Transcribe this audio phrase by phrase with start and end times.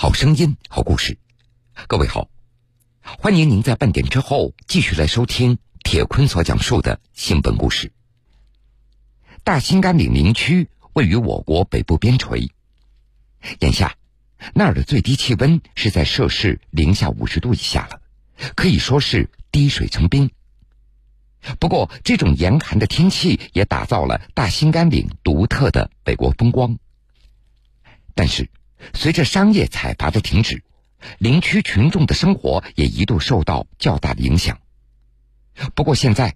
[0.00, 1.18] 好声音，好故事。
[1.88, 2.28] 各位好，
[3.02, 7.90] 欢迎您在半点之后继续来收听铁坤所讲述的新闻故事。
[9.42, 12.48] 大兴安岭林区位于我国北部边陲，
[13.58, 13.96] 眼下
[14.54, 18.00] 那儿的最低气温是在摄氏零下五十度以下了，
[18.54, 20.30] 可以说是滴水成冰。
[21.58, 26.78] 不过，这种严寒的天气也打造了大兴安岭独特的北国风光。
[28.14, 28.48] 但是，
[28.94, 30.62] 随着商业采伐的停止，
[31.18, 34.58] 林区群众的生活也一度受到较大的影响。
[35.74, 36.34] 不过，现在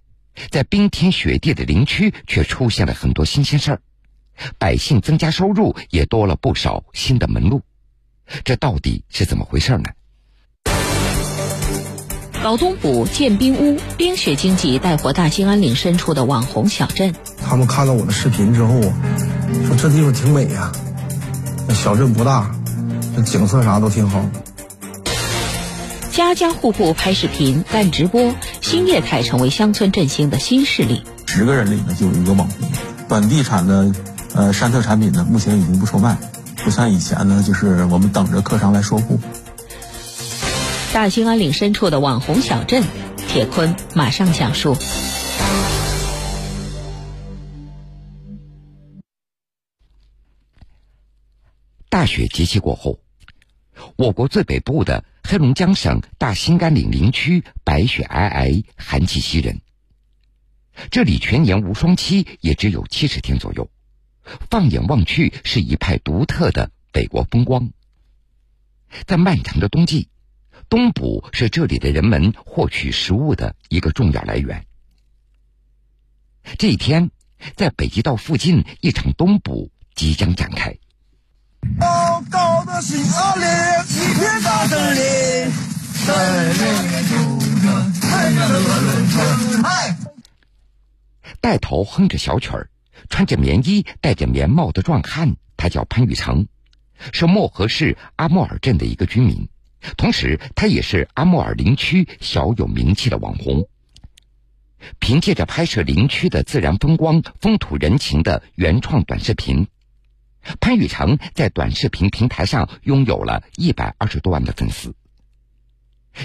[0.49, 3.81] 在冰天雪地的林区却出现了很多新鲜事儿，
[4.57, 7.61] 百姓增加收入，也多了不少新的门路。
[8.43, 9.89] 这到底是怎么回事呢？
[12.41, 17.15] 老东堡建冰屋，冰雪经济带火大兴安岭深处的网红小镇。
[17.41, 18.81] 他们看了我的视频之后，
[19.65, 20.71] 说这地方挺美呀。
[21.69, 22.49] 小镇不大，
[23.15, 24.23] 这景色啥都挺好。
[26.11, 31.03] 家家户户拍视频、干直播，新业态成为乡村振兴的新势力。
[31.25, 32.69] 十个人里呢就有一个网红。
[33.09, 33.91] 本地产的
[34.33, 36.15] 呃山特产品呢，目前已经不售卖，
[36.63, 39.19] 不像以前呢，就是我们等着客商来说户。
[40.93, 42.83] 大兴安岭深处的网红小镇，
[43.27, 44.77] 铁坤马上讲述。
[51.93, 52.99] 大雪节气过后，
[53.97, 59.61] 我国最北部的黑龙江省大兴安岭林区白雪皑皑，寒气袭人。
[60.89, 63.69] 这里全年无霜期，也只有七十天左右。
[64.49, 67.69] 放眼望去，是一派独特的北国风光。
[69.05, 70.09] 在漫长的冬季。
[70.69, 74.65] 冬捕是这里的人们获取食物的一个重要来源。
[76.57, 77.11] 这一天，
[77.55, 80.79] 在北极道附近，一场冬捕即将展开。
[81.79, 83.47] 高高的兴安岭，
[83.87, 85.51] 一片大森林，
[85.93, 86.13] 森
[86.49, 86.63] 林
[87.07, 87.13] 住
[87.61, 87.65] 着
[88.01, 89.97] 太阳的轮船。
[91.39, 92.69] 带头哼着小曲儿，
[93.09, 96.47] 穿着棉衣、戴着棉帽的壮汉，他叫潘玉成，
[97.11, 99.47] 是漠河市阿莫尔镇的一个居民。
[99.97, 103.67] 同时，他也是阿莫尔林区小有名气的网红。
[104.99, 109.67] 凭借着拍摄林区的自然风光、风土人情的原创短视频，
[110.59, 114.93] 潘宇成在短视频平台上拥有了一百二十多万的粉丝。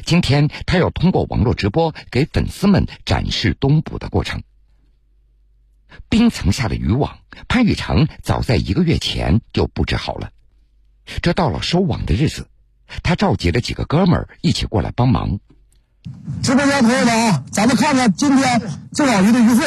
[0.04, 4.42] 今天，他要通过网络直播给粉丝们展示冬捕的过程。
[6.10, 7.18] 冰层下的渔网，
[7.48, 10.30] 潘宇成早在一个月前就布置好了。
[11.22, 12.48] 这到了收网的日子。
[13.02, 15.40] 他召集了几个哥们儿一起过来帮忙。
[16.42, 18.62] 直播间朋友们啊，咱们看看今天
[18.92, 19.62] 这网鱼的鱼获。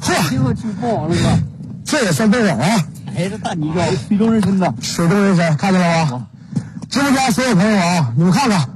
[0.00, 1.40] 嚯。
[1.84, 2.88] 这也算爆网啊！
[3.14, 4.74] 哎，这大泥鳅，水中人参呐。
[4.80, 6.30] 水中人参，看见了吗？
[6.88, 8.68] 直播间所有朋友啊，你们看看，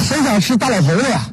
[0.00, 1.32] 谁想吃大老头子呀？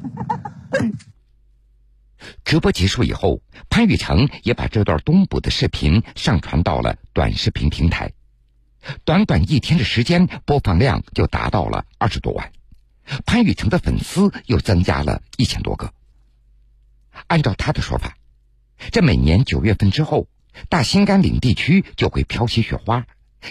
[2.44, 8.12] 直播结束以后，潘玉成也把这段冬捕的视频上传到了短视频平台。
[9.04, 12.52] 短短一天的时间，播放量就达到了二十多万，
[13.26, 15.92] 潘雨成的粉丝又增加了一千多个。
[17.26, 18.16] 按照他的说法，
[18.92, 20.28] 这每年九月份之后，
[20.70, 23.06] 大兴安岭地区就会飘起雪花，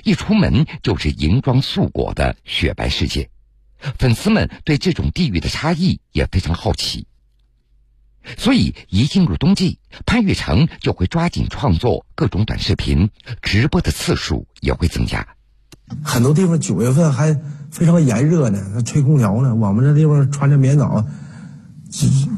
[0.04, 3.30] 一出门就是银装素裹的雪白世界。
[3.98, 7.06] 粉丝们对这种地域的差异也非常好奇，
[8.38, 13.10] 所以一进入冬季，潘玉成就会抓紧创作各种短视频，
[13.42, 15.28] 直播的次数也会增加。
[16.02, 17.38] 很多地方九月份还
[17.70, 19.54] 非常炎热呢，还吹空调呢。
[19.54, 21.06] 我们这地方穿着棉袄，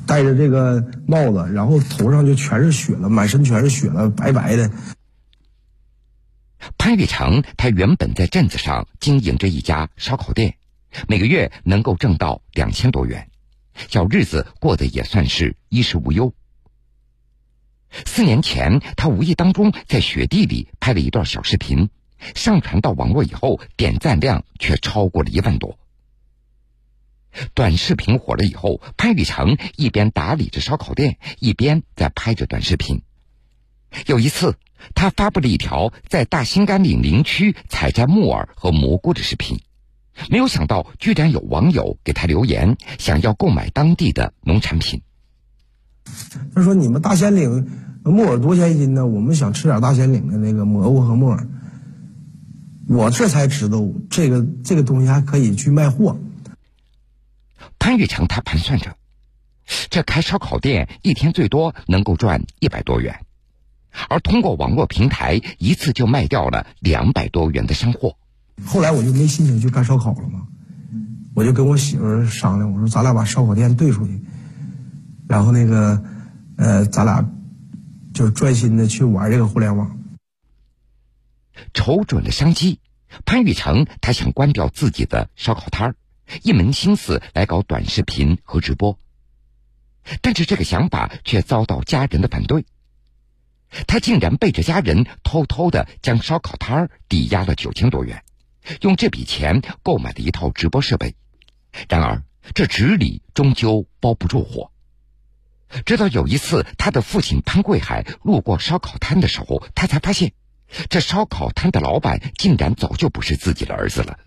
[0.07, 4.71] 戴着这个帽子，然后头上就全是雪了，满身全是雪了，白白的。
[6.77, 10.57] 潘玉成他原本在镇子上经营着一家烧烤店，
[11.07, 13.31] 每个月能够挣到两千多元，
[13.89, 16.35] 小日子过得也算是衣食无忧。
[18.05, 21.89] 四年前，他无意当中在雪地里拍了一段小视频。
[22.35, 25.79] 上传到网络以后，点赞量却超过了一万多。
[27.55, 33.03] 短视频火了以后，潘宇成一边打理着烧烤店，一边在拍着短视频。
[34.07, 34.57] 有一次，
[34.95, 39.61] 他发布了一条在大兴安岭林区采摘木耳和蘑菇的视频，
[40.31, 45.03] 没有想到居然有网友给他留言，想要购买当地的农产品。
[46.55, 47.69] 他说：“你们大兴岭
[48.03, 49.07] 木耳多少钱一斤呢？
[49.07, 51.47] 我们想吃点大兴岭的那个蘑菇和木耳。”
[52.89, 56.19] 我这才知道，这个这个东西还可以去卖货。
[57.79, 58.97] 潘玉成他盘算着，
[59.91, 63.25] 这开烧烤店一天最多能够赚一百多元，
[64.09, 68.17] 而通过网络平台一次就卖掉了两百多元的山货，
[68.65, 70.47] 后来我就没心情去干烧烤了嘛，
[71.35, 74.23] 我就跟我媳妇儿商量，我说咱俩把烧烤店兑出去，
[75.29, 76.03] 然后那个，
[76.57, 77.31] 呃，咱俩
[78.13, 79.99] 就专心的去玩这个互联网。
[81.75, 82.81] 瞅准了商机，
[83.25, 85.95] 潘玉成他想关掉自己的烧烤摊儿，
[86.43, 88.99] 一门心思来搞短视频和直播。
[90.23, 92.65] 但是这个想法却遭到家人的反对，
[93.87, 98.23] 他竟然背着家人偷偷的将烧烤摊儿抵押了九千多元，
[98.81, 101.15] 用这笔钱购买了一套直播设备。
[101.89, 102.23] 然而
[102.55, 104.71] 这纸里终究包不住火。
[105.85, 110.33] 直到有一次，他的父亲潘贵海路过烧烤摊的时候，他才发现。
[110.91, 114.19] 这烧烤摊的老板竟然早就不是自己的儿子了。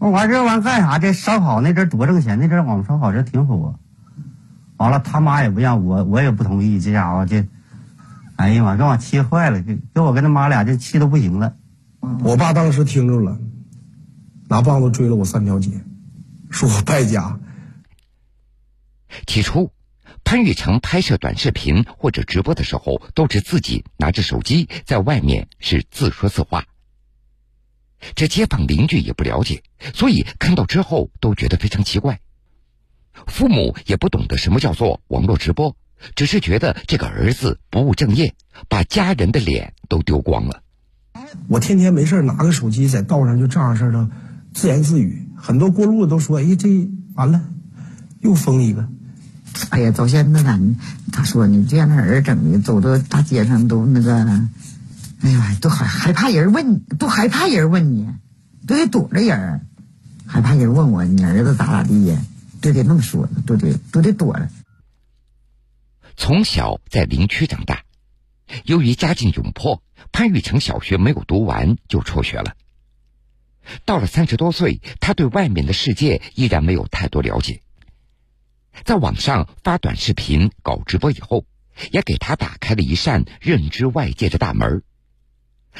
[0.00, 0.98] 我玩这玩意干啥？
[0.98, 3.78] 这烧烤那阵多挣钱，那阵我们烧烤这挺火。
[4.78, 6.80] 完了，他妈也不让我，我也不同意。
[6.80, 7.46] 这家伙这，
[8.36, 11.54] 哎呀妈，给我气坏了，给给我跟他妈俩就气的不行了。
[12.24, 13.38] 我爸当时听着了，
[14.48, 15.70] 拿棒子追了我三条街，
[16.48, 17.38] 说我败家。
[19.26, 19.70] 起初。
[20.22, 26.64] 潘玉成拍摄短视频或者直播的时候，都是自己拿着手机在外面是自说自话。
[28.14, 29.62] 这街坊邻居也不了解，
[29.94, 32.20] 所以看到之后都觉得非常奇怪。
[33.26, 35.76] 父母也不懂得什么叫做网络直播，
[36.14, 38.34] 只是觉得这个儿子不务正业，
[38.68, 40.62] 把家人的脸都丢光了。
[41.48, 44.08] 我天天没事拿个手机在道上就这样式的
[44.54, 46.68] 自言自语，很多过路的都说：“哎，这
[47.14, 47.42] 完了，
[48.20, 48.88] 又疯一个。”
[49.70, 50.76] 哎呀，到现在呢，
[51.12, 54.24] 他说你这样的人整的，走到大街上都那个，
[55.22, 58.08] 哎呀，都害害怕人问，都害怕人问你，
[58.66, 59.66] 都得躲着人，
[60.26, 62.24] 害怕人问我你儿子咋咋地呀，
[62.62, 64.48] 都得那么说，都得都得躲着。
[66.16, 67.82] 从小在林区长大，
[68.64, 72.54] 由于家境窘迫，潘玉成小学没有读完就辍学了。
[73.84, 77.62] 到了三十多岁，他对外面的世界依然没有太多了解。
[78.84, 81.44] 在网上发短视频、搞直播以后，
[81.90, 84.82] 也给他打开了一扇认知外界的大门。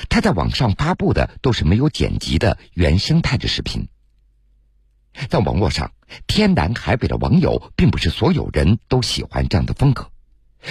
[0.08, 3.88] 他在网上发布的都是没有剪辑的原生态的视频。
[5.28, 5.92] 在网络上，
[6.26, 10.10] 天南海北的网友并不是所有人都喜欢这样的风格，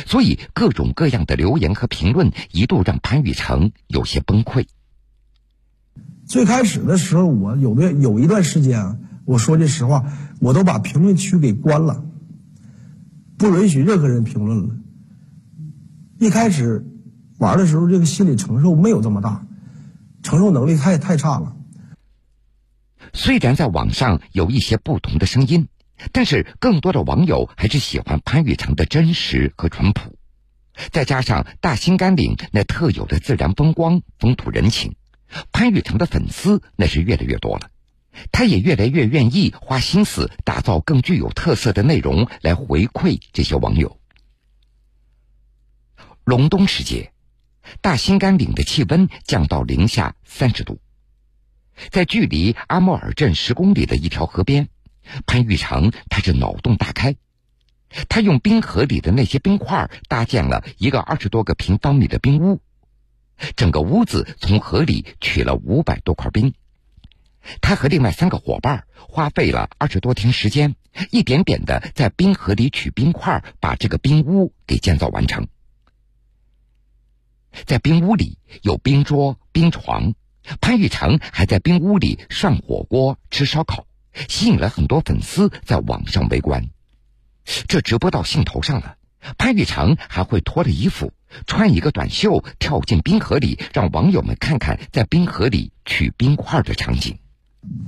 [0.06, 4.66] 所以各种各样的留言和评论一度让潘玉成有些崩溃。
[6.26, 10.06] 最开始的时候，我有的有一段时间，我说句实话，
[10.40, 12.06] 我都把评论区给关了。
[13.38, 14.76] 不允许任何人评论了。
[16.20, 16.86] 一开始
[17.40, 19.46] 玩的时候，这个心理承受没有这么大，
[20.24, 21.56] 承受能力太太差了。
[23.14, 25.70] 虽然在网上有一些不同的声音，
[26.12, 30.18] 但是更多的网友还是喜欢潘玉成的真实和淳朴，
[30.92, 34.96] 再加上大兴甘岭那特有的自然风光、风土人情，
[35.54, 37.70] 潘玉成的粉丝那是越来越多了。
[38.34, 43.98] 他也越来越愿意花心思打造更具有特色的内容来回馈这些网友。
[46.26, 47.14] 隆冬时节，
[47.82, 50.80] 大兴甘岭的气温降到零下三十度，
[51.92, 54.70] 在距离阿莫尔镇十公里的一条河边，
[55.26, 57.16] 潘玉成他是脑洞大开，
[58.10, 62.62] 他用冰河里的那些冰块搭建了一个二十多个平方米的冰屋，
[63.56, 66.54] 整个屋子从河里取了五百多块冰。
[67.62, 70.76] 他和另外三个伙伴花费了二十多天时间，
[71.10, 75.48] 一点点的在冰河里取冰块，把这个冰屋给建造完成。
[77.66, 80.14] 在冰屋里有冰桌、冰床，
[80.62, 83.86] 潘玉成还在冰屋里涮火锅、吃烧烤，
[84.28, 86.70] 吸引了很多粉丝在网上围观。
[87.68, 88.96] 这直播到兴头上了，
[89.38, 91.14] 潘玉成还会脱了衣服，
[91.48, 97.18] 穿一个短袖跳进冰河里，让网友们看看在冰河里取冰块的场景。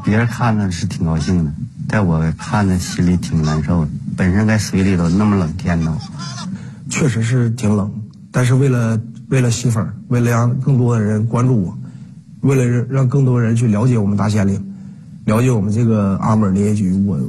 [0.04, 1.54] 别人看着是挺高兴的，
[1.88, 3.92] 但我看着心里挺难受的。
[4.18, 5.98] 本身在水里头那么冷天呢，
[6.90, 8.10] 确实是挺冷。
[8.32, 11.78] 但是为了为了吸粉，为了让更多的人关注我，
[12.42, 14.74] 为了让更多人去了解我们大兴岭，
[15.26, 17.20] 了解我们这个阿莫尔林业局，我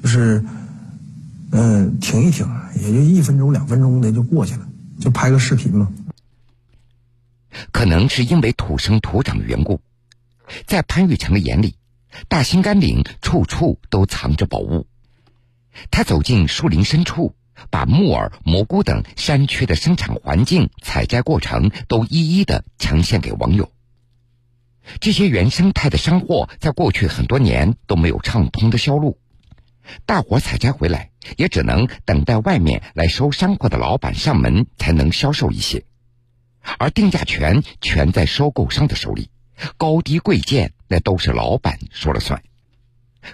[0.00, 0.44] 就是
[1.50, 2.48] 嗯停一停，
[2.80, 4.66] 也就一分钟两分钟的就过去了，
[5.00, 5.92] 就拍个视频嘛。
[7.72, 9.80] 可能是因为土生土长的缘故，
[10.66, 11.76] 在潘玉成的眼里。
[12.28, 14.86] 大兴甘岭处处都藏着宝物，
[15.90, 17.34] 他走进树林深处，
[17.70, 23.70] 把木耳、蘑菇等山区的生产环境、采摘过程都一一的呈现给网友。
[25.00, 29.18] 这些原生态的山货在过去很多年都没有畅通的销路，
[30.06, 35.84] 大伙采摘回来也只能等待外面来收山货的老板上门才能销售一些，
[36.78, 39.30] 而定价权全在收购商的手里，
[39.76, 40.72] 高低贵贱。
[40.86, 42.44] 那都是老板说了算。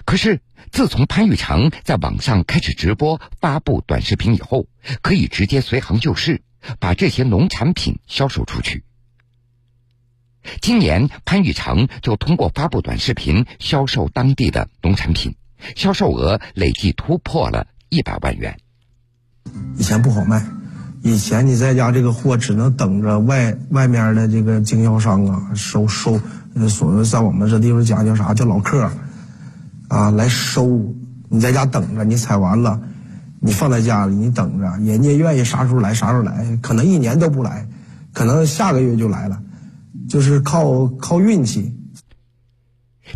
[0.05, 0.39] 可是
[0.71, 4.67] 自从潘玉成在网上开始直播发布短视频以后，
[5.01, 6.41] 可以直接随行就市，
[6.79, 8.83] 把这些农产品销售出去。
[10.61, 15.35] 今年潘玉成就通过发布短视频销售当地的农产品，
[15.75, 18.57] 销售额累计突破了一百万元。
[19.77, 20.43] 以前不好卖，
[21.03, 26.19] 以前你在家这个货只能等着外外面的这个经销商啊收收，
[26.69, 28.89] 所谓在我们这地方讲叫啥叫老客。
[29.91, 30.95] 啊，来收！
[31.27, 32.81] 你在家等着，你采完了，
[33.41, 37.67] 你放在家里，你等着，人家愿意啥时候来啥时候来，可能一年都不来，
[38.13, 39.43] 可能下个月就来了，
[40.07, 41.75] 就是靠靠运气。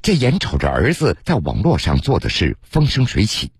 [0.01, 3.53] 这眼瞅着儿子在网络上做的事风生水起，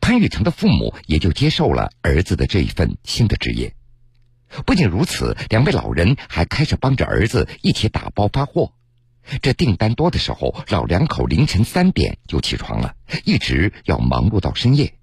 [0.00, 3.74] 潘玉成的父母也就接受了儿子的这一份新的职业。
[4.64, 8.72] 不仅如此，两位老人还开始帮着儿子一起打包发货。
[9.42, 14.94] 这订单多的时候，老两口凌晨三点就起床了，一直要忙碌到深夜。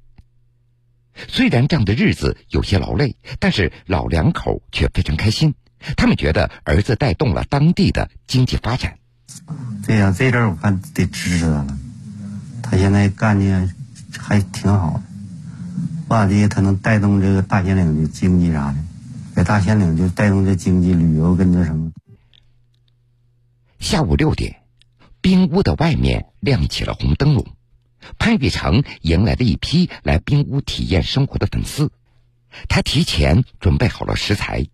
[1.28, 5.54] 虽然这样的日子有些劳累，但是老两口却非常开心。
[5.98, 8.98] 他们觉得儿子带动了当地的经济发展。
[9.86, 11.78] 对呀，这阵我看得支持他了。
[12.62, 13.70] 他现在干的
[14.18, 15.02] 还挺好，
[16.08, 18.78] 完的他能带动这个大兴岭的经济啥的，
[19.36, 21.92] 在大兴岭就带动这经济旅游跟这什么。
[23.84, 24.62] 下午六点，
[25.20, 27.46] 冰屋的外面亮起了红灯笼。
[28.18, 31.92] 潘玉成迎来了一批来冰屋体验生活的粉丝。
[32.70, 34.68] 他提前准备好了食材，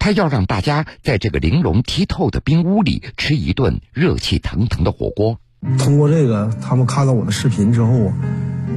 [0.00, 5.38] 他要让大家在这个玲珑剔透的冰屋里吃一顿热气腾腾的火锅。
[5.78, 8.12] 通过这个，他们看到我的视频之后，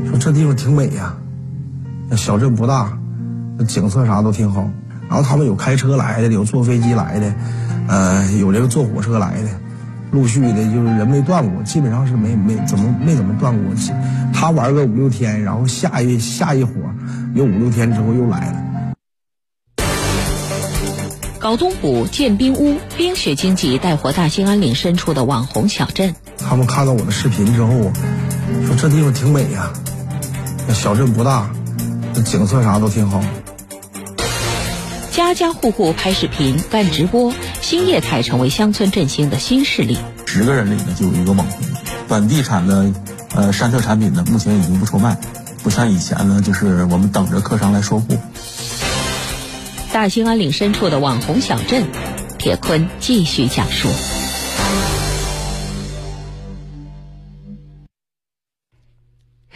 [0.08, 1.18] 说这地方挺美呀，
[2.16, 3.00] 小镇不大，
[3.68, 4.70] 景色啥都挺好。
[5.10, 7.36] 然后他们有开车来的，有坐飞机来的，
[7.88, 9.50] 呃，有这个坐火车来的。
[10.12, 13.74] 陆续的，就是人没断过，基本上是没没怎么没怎么断过。
[14.34, 16.74] 他玩个五六天，然后下一下一伙
[17.34, 18.58] 有五六天之后又来了。
[21.40, 26.14] 搞东补建冰屋，冰雪经济带火大兴安岭深处的网红小镇。
[26.38, 27.92] 他们看到我的视频之后，
[28.66, 29.72] 说这地方挺美呀，
[30.74, 31.50] 小镇不大，
[32.26, 33.24] 景色啥都挺好。
[35.12, 39.98] 家家户户拍视频、干直播，兴业态成为乡村振兴的新势力。
[40.26, 41.66] 十个人里呢就有一个网红，
[42.08, 42.92] 本地产的
[43.36, 45.18] 呃山特产品呢目前已经不售卖，
[45.64, 48.18] 不像以前呢就是我们等着客商来收货。
[49.94, 51.86] 大兴安岭深处的网红小镇，
[52.40, 53.90] 铁坤继续讲述。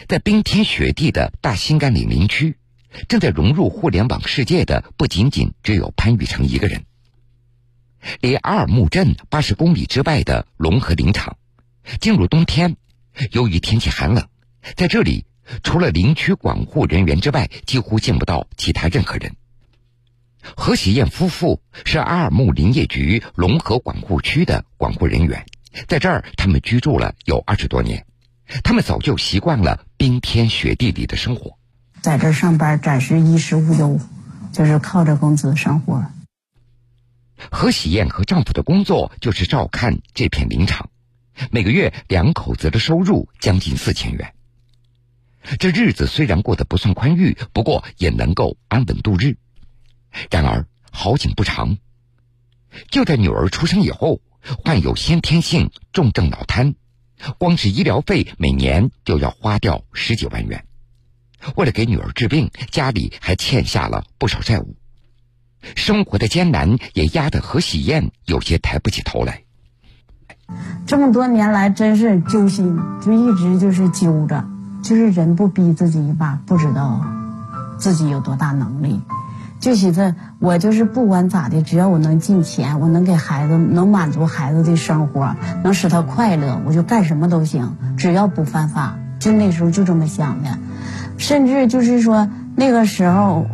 [0.08, 2.58] 在冰天雪地的大兴安岭林区。
[3.10, 6.86] 正在融入互联网世界的不仅仅只有潘玉成一个人。
[8.22, 11.38] 离阿尔木镇八十公里之外的龙河林场，
[12.00, 12.78] 进入冬天，
[13.32, 14.28] 由于天气寒冷，
[14.76, 15.26] 在这里
[15.64, 19.36] 除了林区管护人员之外，几乎见不到其他任何人。
[20.56, 25.46] 何喜燕夫妇是阿尔木林业局龙河管护区的管护人员，
[25.88, 28.06] 在这儿他们居住了有二十多年，
[28.64, 31.58] 他们早就习惯了冰天雪地里的生活。
[32.02, 34.00] 在这上班，暂时衣食无忧，
[34.52, 36.06] 就是靠着工资生活。
[37.52, 40.90] 何喜燕和丈夫的工作就是照看这片林场，
[41.52, 44.34] 每个月两口子的收入将近四千元。
[45.60, 49.38] 这日子虽然过得不算宽裕，不过也能够安稳度日。
[50.32, 51.78] 然而好景不长，
[52.90, 54.22] 就在女儿出生以后，
[54.64, 56.74] 患有先天性重症脑瘫，
[57.38, 60.66] 光是医疗费每年就要花掉十几万元。
[61.56, 64.76] 为了给女儿治病，家里还欠下了不少债务，
[65.76, 69.42] 生活的艰难也压得何喜燕有些抬不起头来。
[70.86, 74.46] 这么多年来，真是揪心，就一直就是揪着，
[74.84, 77.04] 就是人不逼自己一把，不知道
[77.80, 79.02] 自己有多大能力。
[79.60, 89.00] 就寻思，我就是不管咋的，只要我能进钱，我能给孩子能满足孩子的生活，能使他快乐，我就干什么都行，只要不犯法。
[89.18, 90.60] 就那时候就这么想的。
[91.18, 93.48] 甚至就是说，那个时候，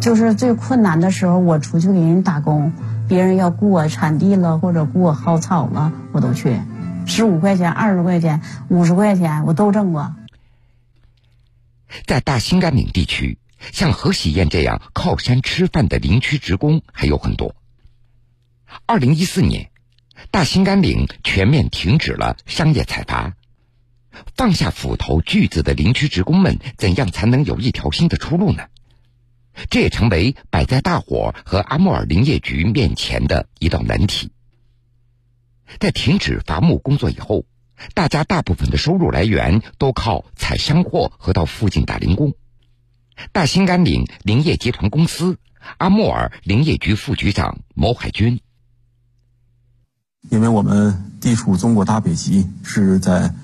[0.00, 2.72] 就是最困难的时候，我出去给人打工，
[3.06, 6.58] 别人要雇我铲地了，或者雇我薅草了，我都去，
[7.06, 10.14] 十五块钱、二十块钱、五十块钱，我都挣过。
[12.06, 13.38] 在大兴安岭地区，
[13.72, 17.54] 像何喜燕这样靠山吃饭的林区职工还有很多。
[18.86, 19.70] 二零一四年，
[20.30, 23.34] 大兴安岭全面停止了商业采伐。
[24.34, 28.64] 放下斧头锯子的林区职工们，怎样才能有一条新的出路呢？
[29.68, 34.30] 这也成为摆在大伙和阿莫尔林业局面前的一道难题。
[35.78, 37.44] 在停止伐木工作以后，
[37.94, 42.34] 大家大部分的收入来源都靠采山货和到附近打零工。
[43.32, 45.38] 大兴安岭林业集团公司
[45.76, 48.40] 阿穆尔林业局副局长毛海军，
[50.30, 53.34] 因为我们地处中国大北极，是在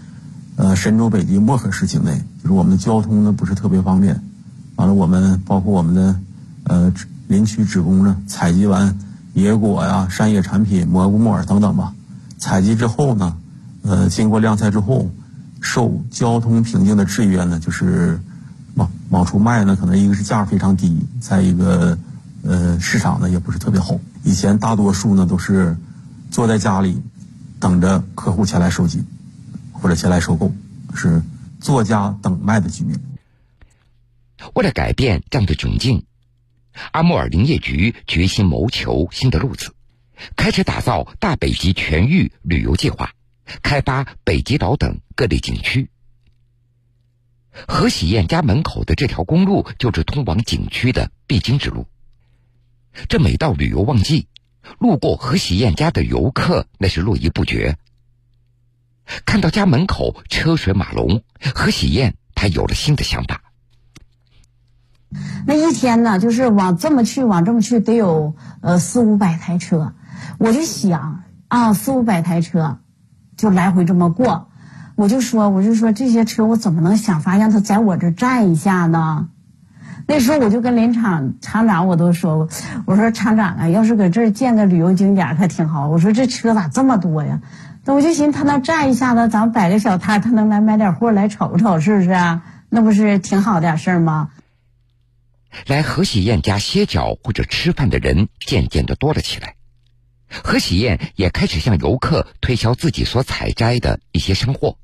[0.57, 4.23] 呃神州北极漠河市境内，就是我们的交通呢不是特别方便。
[4.77, 6.21] 完了，我们包括我们的
[6.65, 6.93] 呃
[7.29, 8.97] 林区职工呢，采集完
[9.33, 11.95] 野果呀、山野产品、蘑菇、木耳等等吧，
[12.39, 13.37] 采集之后呢，
[13.83, 15.11] 呃，经过晾晒之后，
[15.61, 18.21] 受交通瓶颈的制约呢，就是
[18.75, 21.99] 往往出卖呢，可能一个是价非常低，再一个
[22.43, 23.99] 呃市场呢也不是特别好。
[24.25, 25.77] 以前大多数呢都是
[26.31, 27.01] 坐在家里
[27.59, 29.03] 等着客户前来收集
[29.73, 30.53] 或者前来收购，
[30.95, 31.23] 是
[31.61, 33.01] 作家等卖的局面。
[34.55, 36.07] 为了改变这样的窘境，
[36.93, 39.75] 阿穆尔林业局决心谋求新的路子，
[40.37, 43.13] 开始打造大北极全域旅游计划，
[43.63, 45.91] 开发北极岛等各类景区。
[47.67, 51.87] 何喜燕家门口的这条公路就是通往景区的必经之路。
[53.09, 54.29] 这每到旅游旺季，
[54.79, 57.79] 路过何喜燕家的游客那是络绎不绝。
[59.25, 61.23] 看到家门口车水马龙，
[61.55, 63.46] 何喜燕她有了新的想法。
[65.47, 69.93] 那一天呢，就是往这么去，往这么去，得有呃四五百台车。
[70.39, 72.79] 我就想啊，四五百台车，
[73.37, 74.49] 就来回这么过。
[74.97, 79.29] 我就说，我就说这些车，我怎么能想法让他在我这站一下呢？
[80.09, 82.49] 那时候我就跟林厂厂长我都说，
[82.85, 85.89] 我说厂长啊，要是搁这儿建个旅游景点可挺好。
[85.89, 87.41] 我说这车咋这么多呀？
[87.85, 92.43] 那我就寻思他那站一下子，咱摆个小摊，他能来买点货来瞅瞅，是不是啊？
[92.69, 94.29] 那不是挺好点事儿吗？
[95.67, 99.57] 来何喜燕家歇脚或者吃饭的人渐渐的多了起来，
[100.29, 104.77] 何喜燕也开始向游客推销自己所采摘的一些山货，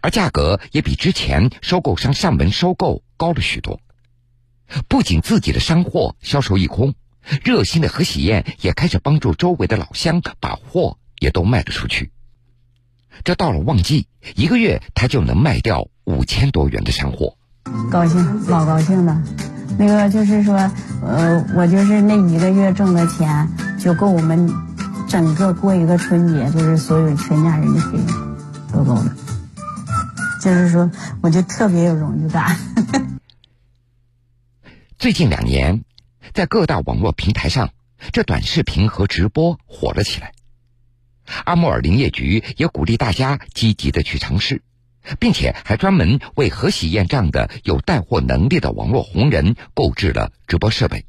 [0.00, 3.80] 而价格也比之前收购商上门收购高了许多。
[4.88, 6.94] 不仅自己的山货销售一空，
[7.44, 12.12] 热心的何喜燕也开始帮助周围的老乡把货也都卖了出去。
[13.24, 17.36] 这到了旺季，一个月他就能卖掉五千多元的山货，
[17.90, 19.59] 高兴，老高兴了。
[19.78, 20.54] 那个就是说，
[21.02, 24.52] 呃，我就是那一个月挣的钱，就够我们
[25.08, 28.06] 整个过一个春节，就是所有全家人的费用
[28.72, 29.16] 都够了。
[30.42, 30.90] 就是说，
[31.22, 32.56] 我就特别有荣誉感。
[34.98, 35.84] 最近两年，
[36.34, 37.70] 在各大网络平台上，
[38.12, 40.32] 这短视频和直播火了起来。
[41.44, 44.62] 阿穆尔林业局也鼓励大家积极的去尝试。
[45.18, 51.06] 并且还专门为何喜燕这样的有带货能力的网络红人购置了直播设备。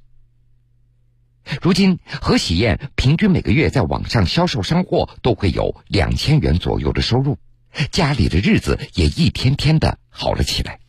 [1.62, 7.38] 如今，何喜燕平均每个月在网上销售商货都会有两千元左右的收入，
[7.92, 10.80] 家里的日子也一天天的好了起来。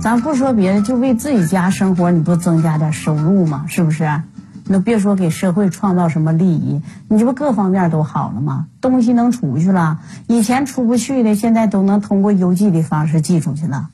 [0.00, 3.66] 咱不说别的，就为自己家生活，你不增加点收入吗？
[3.68, 4.22] 是不是？
[4.68, 8.68] 那别说给社会创造什么利益，你这不各方面都好了吗？
[8.80, 13.90] 东西能出去了，以前出不去的，现在都能通过邮寄的方式寄出去了。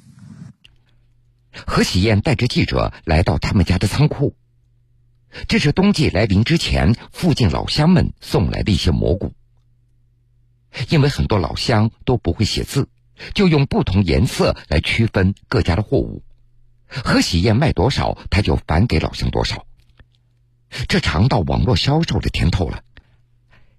[1.66, 4.34] 何喜燕带着记者来到他们家的仓库，
[5.46, 9.32] 这是冬季来临之前，附近老乡们送来的一些蘑菇。
[10.88, 12.88] 因为很多老乡都不会写字，
[13.34, 16.22] 就用不同颜色来区分各家的货物。
[16.88, 19.66] 何喜燕卖多少，他就返给老乡多少。
[20.88, 22.80] 这尝到网络销售的甜头了。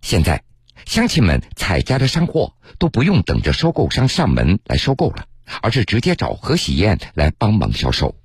[0.01, 0.43] 现在，
[0.85, 5.25] 乡亲们采摘的山货都不用等着收购商上门来收购了，
[5.61, 8.15] 而是直接找何喜燕来帮忙销售。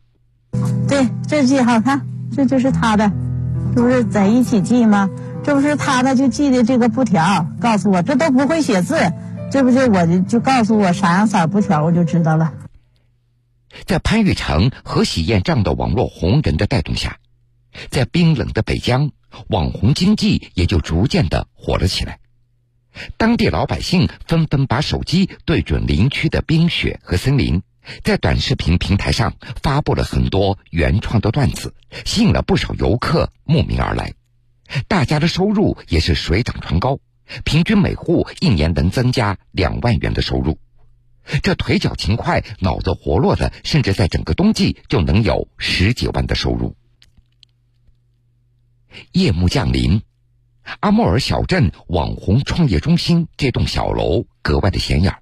[0.89, 3.13] 对，这记好看，这就是他的，
[3.75, 5.09] 这不是在一起记吗？
[5.45, 9.13] 这不是他的就记的这个布条，告诉我这都不会写字，
[9.51, 12.53] 这不就我就就告诉我啥样色布条，我就知道了。
[13.85, 17.19] 在潘玉成、何喜燕这样的网络红人的带动下。
[17.91, 19.13] 在冰冷的北疆，
[19.49, 22.21] 网红经济也就逐渐的火了起来。
[23.17, 27.63] 当地老百姓纷纷把手机对准林区的冰雪和森林，
[28.03, 34.15] 在短视频平台上发布了很多原创的段子，吸引了不少游客慕名而来。
[34.89, 36.99] 大家的收入也是水涨船高，
[37.45, 40.59] 平均每户一年能增加两万元的收入。
[41.43, 46.75] 这腿脚勤快、脑子活络的，甚至在整个冬季就能有十几万的收入。
[49.13, 50.03] 夜幕降临，
[50.81, 55.15] 阿莫尔小镇网红创业中心这栋小楼格外的显眼。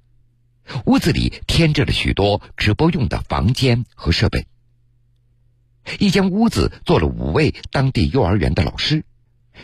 [0.85, 4.47] 屋子里添置了许多直播用的房间和设备。
[6.01, 9.05] 一间屋子坐了五位当地幼儿园的老师，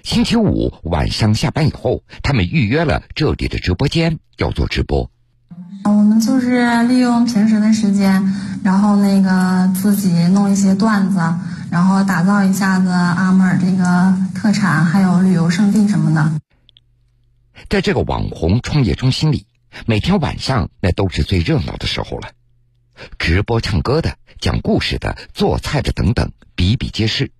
[0.04, 5.10] 星期五晚上下班以后，他们预约了这里的直播间，要做直播。
[5.84, 11.18] 我们就是利用平时的时间，然后那个自己弄一些段子，
[11.72, 16.38] 然后打造一下子阿木尔这个特产，还有旅游胜地什么的。
[17.70, 19.46] 在这个网红创业中心里，
[19.86, 22.32] 每天晚上那都是最热闹的时候了，
[23.18, 27.30] 直播唱歌的、讲故事的、做菜的等等比比皆是。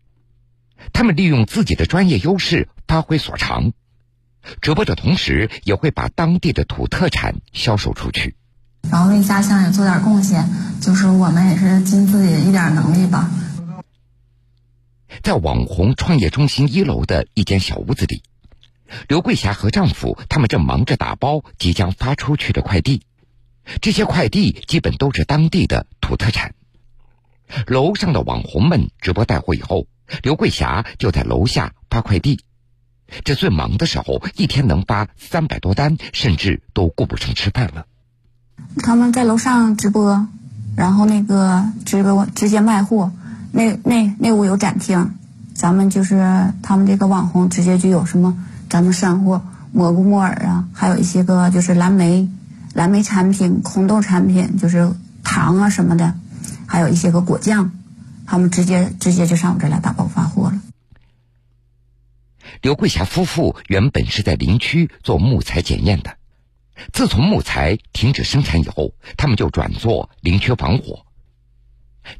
[0.95, 3.73] 他们利用自己的专业优势，发挥所长。
[4.62, 8.35] 直播的同时，也会把当地的土特产销售出去，
[8.90, 10.49] 然后为家乡也做点贡献，
[10.81, 13.31] 就是我们也是尽自己一点能力吧。
[15.22, 18.22] 在网红创业中心一楼的一间小屋子里，
[19.09, 23.03] 刘桂霞和丈夫他们正忙着打包即将发出去的快递，
[23.81, 26.55] 这些快递基本都是当地的土特产。
[27.66, 29.87] 楼上的网红们直播带货以后，
[30.22, 32.40] 刘桂霞就在楼下发快递。
[33.25, 37.85] 这最忙的时候，一天能发三百多单，甚至都顾不上吃饭了。
[38.79, 40.27] 他们在楼上直播，
[40.77, 43.12] 然后那个直播直接卖货，
[43.53, 45.15] 那那那屋有展厅，
[45.55, 48.37] 咱们就是他们这个网红直接就有什么
[48.69, 52.29] 咱们山货蘑菇木耳啊，还有一些个就是蓝莓
[52.73, 54.91] 蓝莓产品、红豆产品，就是
[55.23, 56.15] 糖啊什么的，
[56.67, 57.73] 还有一些个果酱，
[58.27, 60.61] 他们直接直接就上我这来打包发货了。
[62.62, 66.17] 刘桂霞夫妇原本是在林区做木材检验的，
[66.93, 71.05] 自从木材停止生产以后，他们就转做林区防火。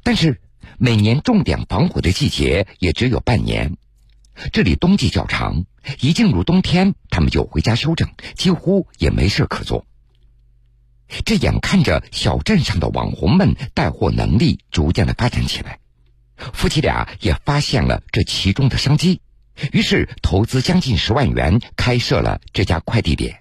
[0.03, 0.41] 但是
[0.79, 3.77] 每年重点防火的季节也只有半年，
[4.53, 5.65] 这里冬季较长，
[6.01, 9.87] 一进入冬天，他们就回家休整，几乎也没事可做。
[11.25, 15.79] 这眼看着小镇上的网红们带货能力逐渐的发展起来，
[16.37, 19.21] 夫妻俩也发现了这其中的商机。
[19.73, 23.41] 于是投资将近十万元开设了这家快递点。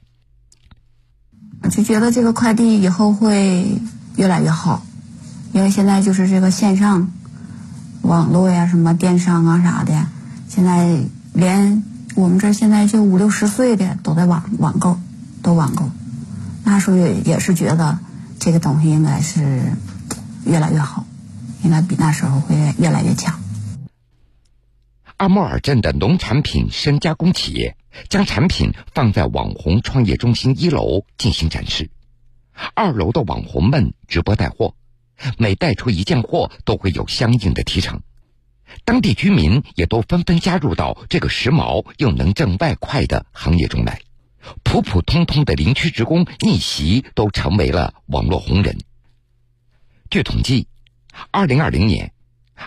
[1.63, 3.65] 我就觉得这个快递以后会
[4.17, 4.85] 越来越好，
[5.53, 7.13] 因为现在就是这个线上
[8.01, 10.07] 网络呀、什么电商啊啥的，
[10.47, 10.99] 现在
[11.33, 11.83] 连
[12.15, 14.99] 我们这现在就五六十岁的都在网网购，
[15.41, 15.89] 都网购。
[16.63, 17.99] 那时候也也是觉得
[18.39, 19.61] 这个东西应该是
[20.45, 21.05] 越来越好，
[21.63, 23.39] 应该比那时候会越来越强。
[25.17, 27.77] 阿莫尔镇的农产品深加工企业
[28.09, 31.91] 将产品放在网红创业中心一楼进行展示，
[32.73, 34.73] 二楼的网红们直播带货，
[35.37, 38.01] 每带出一件货都会有相应的提成，
[38.85, 44.01] 当地居民也都纷纷加入到这个时髦又能挣外快的行业中来，
[44.63, 48.77] 普普通通的林区职工逆袭都成为了网络红人。
[50.09, 50.67] 据统计，
[51.31, 52.13] 二零二零年。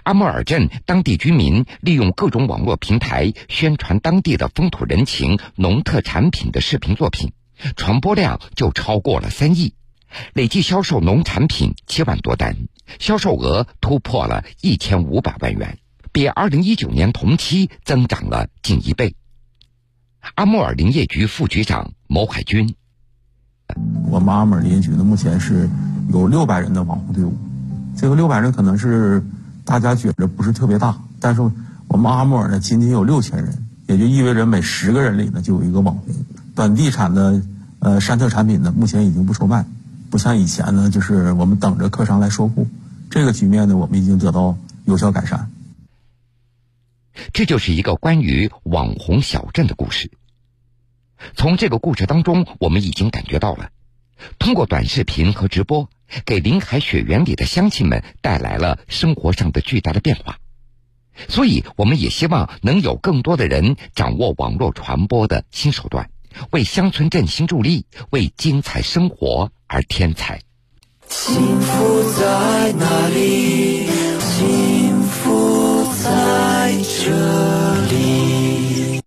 [0.02, 7.32] 阿莫尔镇当地居民利用各种网络平台宣传当地的风土人情、农特产品的视频作品，
[7.76, 9.72] 传播量就超过了三亿，
[10.32, 12.56] 累计销售农产品七万多单，
[12.98, 15.78] 销售额突破了一千五百万元，
[16.12, 19.14] 比二零一九年同期增长了近一倍。
[20.34, 22.74] 阿穆尔林业局副局长牟海军：
[24.10, 25.68] 我们阿莫尔林业局呢，目前是
[26.12, 27.36] 有六百人的网红队伍，
[27.96, 29.22] 这个六百人可能是。
[29.66, 31.40] 大家觉得不是特别大，但是
[31.88, 36.14] 我们阿莫尔呢，仅仅有六千人，也就意味着每十个人里呢就有一个网红。
[36.54, 37.40] 本地产的
[37.78, 39.64] 呃山特产品呢，目前已经不售卖，
[40.14, 42.68] 不像以前呢，就是我们等着客商来收户。
[43.10, 45.50] 这个局面呢，我们已经得到有效改善。
[47.32, 50.12] 这就是一个关于网红小镇的故事。
[51.34, 53.70] 从这个故事当中，我们已经感觉到了，
[54.38, 55.90] 通过短视频和直播。
[56.24, 60.38] 给林海雪原里的乡亲们带来了生活上的巨大的变化，
[61.28, 66.08] 所以我们也希望能有更多的人掌握网络传播的新手段，
[66.50, 70.40] 为乡村振兴助力，为精彩生活而添彩。
[71.08, 73.86] 幸福在哪里？
[74.18, 79.00] 幸福在这里。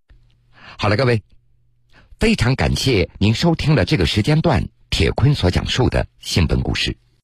[0.77, 1.23] 好了，各位，
[2.19, 4.67] 非常感谢您收听了这个时间段。
[4.89, 6.97] 铁坤所讲述的新闻故事。